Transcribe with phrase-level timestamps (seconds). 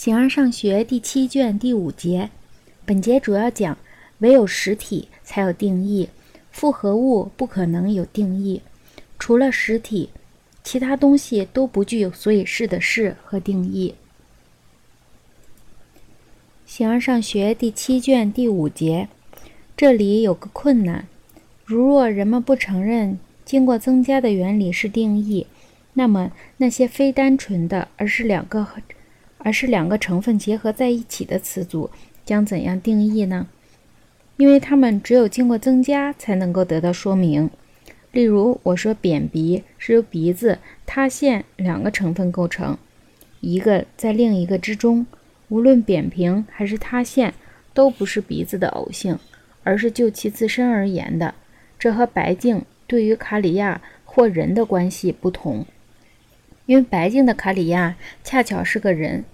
[0.00, 2.30] 形而上学第七卷第五节，
[2.86, 3.76] 本节主要讲
[4.20, 6.08] 唯有实体才有定义，
[6.50, 8.62] 复合物不可能有定义。
[9.18, 10.08] 除了实体，
[10.64, 13.94] 其他东西都不具有所以是的事和定义。
[16.64, 19.06] 形而上学第七卷第五节，
[19.76, 21.06] 这里有个困难：
[21.66, 25.46] 如若人们不承认经过增加的原理是定义，
[25.92, 28.66] 那么那些非单纯的，而是两个。
[29.40, 31.90] 而是两个成分结合在一起的词组
[32.24, 33.48] 将怎样定义呢？
[34.36, 37.50] 因为它们只有经过增加才能够得到说明。
[38.12, 42.76] 例如，我说扁鼻是由鼻子、塌陷两个成分构成，
[43.40, 45.06] 一个在另一个之中。
[45.48, 47.34] 无论扁平还是塌陷，
[47.74, 49.18] 都不是鼻子的偶性，
[49.62, 51.34] 而是就其自身而言的。
[51.78, 55.66] 这和白净对于卡里亚或人的关系不同。
[56.70, 59.24] 因为白净的卡里亚恰巧是个人，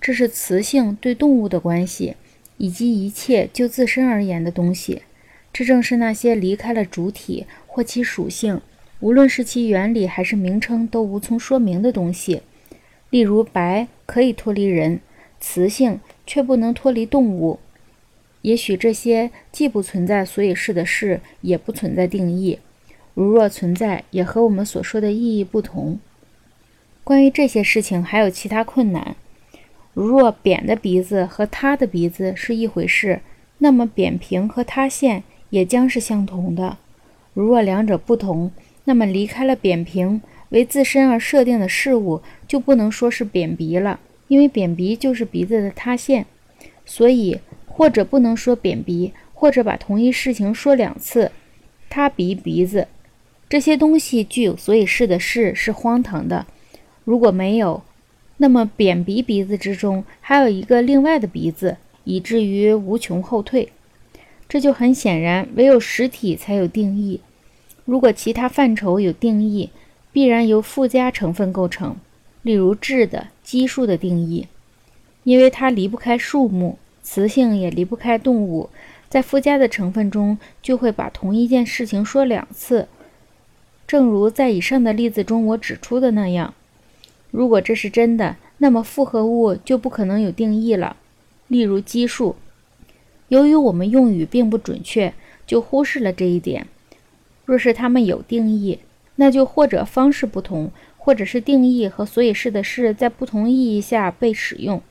[0.00, 2.14] 这是雌性对动物的关系，
[2.58, 5.02] 以及一切就自身而言的东西。
[5.52, 8.60] 这正是那些离开了主体或其属性，
[9.00, 12.42] 无论是其原理还是名称都无从说明的东西。
[13.10, 15.00] 例如，白可以脱离人，
[15.40, 17.58] 雌性却不能脱离动物。
[18.42, 22.60] 也许这些既不存在所以是的事，也不存在定义。
[23.14, 25.98] 如若存在，也和我们所说的意义不同。
[27.06, 29.14] 关于这些事情还有其他困难。
[29.94, 33.20] 如若扁的鼻子和塌的鼻子是一回事，
[33.58, 36.78] 那么扁平和塌陷也将是相同的。
[37.32, 38.50] 如若两者不同，
[38.86, 46.26] 那么离开了扁平为自身而设定的事物，就不能说是扁鼻了，因为扁鼻就是鼻子的塌陷。
[46.84, 51.30] 所以，或者不能说扁鼻，或者把同一事情说两次。
[51.88, 52.88] 塌鼻鼻子
[53.48, 56.44] 这些东西具有所以是的事是荒唐的。
[57.06, 57.84] 如果没有，
[58.38, 63.68] 那么扁鼻鼻子之中还有一个另外的鼻子，以至于无穷后退。
[64.48, 67.20] 这就很显然，唯有实体才有定义。
[67.84, 69.70] 如果其他范畴有定义，
[70.10, 71.94] 必然由附加成分构成，
[72.42, 74.48] 例如质的、基数的定义，
[75.22, 78.68] 因为它离不开数目，雌性也离不开动物，
[79.08, 82.88] 在附加的成分中就会把同一件事情说两次。
[83.86, 86.52] 正如在以上的例子中我指出的那样。
[87.30, 90.96] 如果这是真的，那么复合物就不可能有定义了。
[91.48, 92.36] 例如基数，
[93.28, 95.12] 由于我们用语并不准确，
[95.46, 96.66] 就忽视了这一点。
[97.44, 98.80] 若是它们有定义，
[99.16, 104.82] 那就或者方式不同，或者是定义和所以是的是在不同意义下被使用。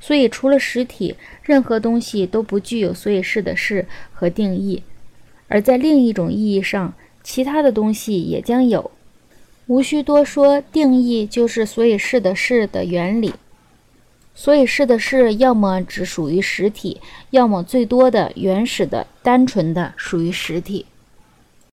[0.00, 4.82] 所以，除了实体，任何东西都不具有所以是的是和定义；
[5.48, 8.90] 而在另一种意义上，其他的东西也将有。
[9.66, 13.34] 无需多说，定义就是所以是的是的原理。
[14.34, 17.00] 所以是的是，要么只属于实体，
[17.30, 20.84] 要么最多的原始的单纯的属于实体。